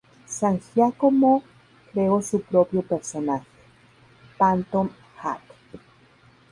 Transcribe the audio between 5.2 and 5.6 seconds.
Jack.